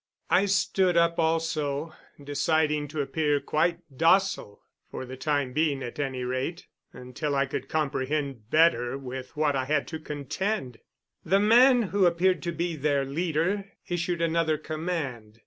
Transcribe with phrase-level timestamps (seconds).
[0.31, 1.93] I stood up also,
[2.23, 7.69] deciding to appear quite docile, for the time being at any rate, until I could
[7.69, 10.79] comprehend better with what I had to contend.
[11.23, 15.39] The man who appeared to be their leader issued another command.